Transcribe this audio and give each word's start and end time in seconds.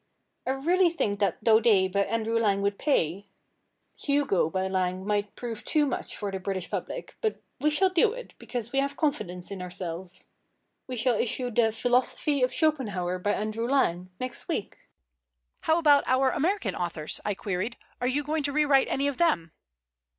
I 0.47 0.49
really 0.53 0.89
think 0.89 1.19
that 1.19 1.43
Daudet 1.43 1.91
by 1.91 2.05
Andrew 2.05 2.39
Lang 2.39 2.63
would 2.63 2.79
pay. 2.79 3.27
Hugo 3.99 4.49
by 4.49 4.67
Lang 4.67 5.05
might 5.05 5.35
prove 5.35 5.63
too 5.63 5.85
much 5.85 6.17
for 6.17 6.31
the 6.31 6.39
British 6.39 6.71
public, 6.71 7.17
but 7.21 7.39
we 7.59 7.69
shall 7.69 7.91
do 7.91 8.11
it, 8.11 8.33
because 8.39 8.71
we 8.71 8.79
have 8.79 8.97
confidence 8.97 9.51
in 9.51 9.61
ourselves. 9.61 10.25
We 10.87 10.95
shall 10.97 11.13
issue 11.19 11.51
the 11.51 11.71
Philosophy 11.71 12.41
of 12.41 12.51
Schopenhauer 12.51 13.19
by 13.19 13.33
Andrew 13.33 13.67
Lang 13.69 14.09
next 14.19 14.47
week." 14.47 14.87
"How 15.59 15.77
about 15.77 16.03
our 16.07 16.31
American 16.31 16.73
authors?" 16.75 17.21
I 17.23 17.35
queried. 17.35 17.77
"Are 18.01 18.07
you 18.07 18.23
going 18.23 18.41
to 18.41 18.51
rewrite 18.51 18.87
any 18.87 19.05
of 19.07 19.17
them?" 19.17 19.51